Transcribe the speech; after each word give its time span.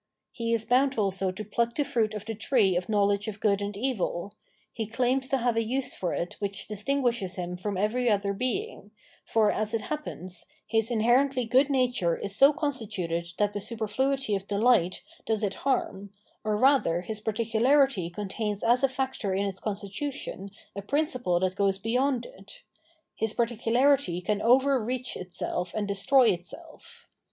He 0.31 0.51
is 0.51 0.65
bound 0.65 0.97
also 0.97 1.31
to 1.31 1.45
pluck 1.45 1.75
the 1.75 1.83
fruit 1.83 2.15
of 2.15 2.25
the 2.25 2.33
tree 2.33 2.75
of 2.75 2.89
knowledge 2.89 3.27
of 3.27 3.39
good 3.39 3.61
and 3.61 3.77
evil; 3.77 4.33
he 4.73 4.87
claims 4.87 5.29
to 5.29 5.37
have 5.37 5.55
a 5.55 5.63
use 5.63 5.93
for 5.93 6.11
it 6.15 6.37
which 6.39 6.67
distinguishes 6.67 7.35
him 7.35 7.55
from 7.55 7.77
every 7.77 8.09
other 8.09 8.33
being, 8.33 8.89
for, 9.23 9.51
as 9.51 9.75
it 9.75 9.81
happens, 9.81 10.47
his 10.65 10.89
inherently 10.89 11.45
good 11.45 11.69
nature 11.69 12.17
is 12.17 12.35
so 12.35 12.51
constituted 12.51 13.27
that 13.37 13.53
the 13.53 13.59
superfluity 13.59 14.33
of 14.35 14.47
delight 14.47 15.03
does 15.27 15.43
it 15.43 15.53
ha 15.53 15.79
T 15.83 15.89
m, 15.89 16.11
or 16.43 16.57
rather 16.57 17.01
his 17.01 17.19
particularity 17.21 18.09
contains 18.09 18.63
as 18.63 18.81
a 18.83 18.89
factor 18.89 19.35
in 19.35 19.45
its 19.45 19.59
constitution 19.59 20.49
a 20.75 20.81
principle 20.81 21.39
that 21.41 21.55
goes 21.55 21.77
beyond 21.77 22.25
it; 22.25 22.63
his 23.13 23.33
particularity 23.33 24.19
can 24.19 24.41
overreach 24.41 25.15
itself 25.15 25.75
and 25.75 25.87
destroy 25.87 26.29
itself. 26.31 27.07